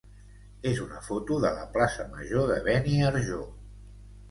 [0.71, 3.41] és una foto de la plaça major de Beniarjó.